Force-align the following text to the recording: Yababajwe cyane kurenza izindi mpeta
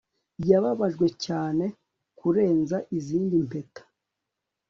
Yababajwe 0.49 1.07
cyane 1.25 1.65
kurenza 2.17 2.77
izindi 2.97 3.35
mpeta 3.47 3.81